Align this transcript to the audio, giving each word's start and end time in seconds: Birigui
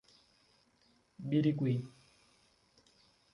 Birigui 1.29 1.75